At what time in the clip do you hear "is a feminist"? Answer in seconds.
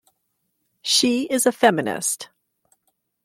1.25-2.29